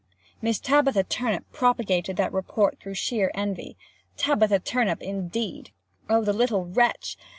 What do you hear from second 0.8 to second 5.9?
Turnip propagated that report through sheer envy. Tabitha Turnip indeed!